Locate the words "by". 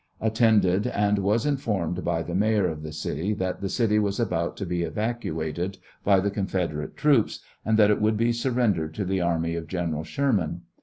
2.03-2.23, 6.03-6.19